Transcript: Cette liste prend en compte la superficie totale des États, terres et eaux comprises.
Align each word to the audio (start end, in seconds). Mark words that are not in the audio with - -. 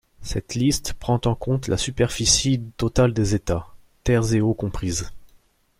Cette 0.23 0.55
liste 0.55 0.93
prend 0.93 1.21
en 1.25 1.35
compte 1.35 1.67
la 1.67 1.77
superficie 1.77 2.59
totale 2.77 3.13
des 3.13 3.35
États, 3.35 3.67
terres 4.03 4.33
et 4.33 4.41
eaux 4.41 4.55
comprises. 4.55 5.11